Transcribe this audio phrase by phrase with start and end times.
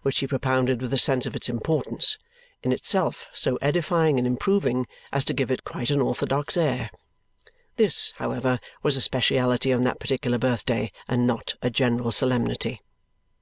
[0.00, 2.16] which he propounded with a sense of its importance,
[2.62, 6.88] in itself so edifying and improving as to give it quite an orthodox air.
[7.76, 12.80] This, however, was a speciality on that particular birthday, and not a general solemnity.